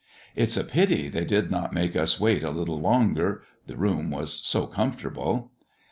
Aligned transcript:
It's 0.35 0.57
a 0.57 0.63
pity 0.63 1.09
they 1.09 1.25
did 1.25 1.51
not 1.51 1.73
make 1.73 1.95
us 1.95 2.19
wait 2.19 2.41
a 2.43 2.49
little 2.49 2.79
longer, 2.79 3.43
the 3.67 3.77
room 3.77 4.09
was 4.09 4.33
so 4.43 4.65
comfortable. 4.65 5.51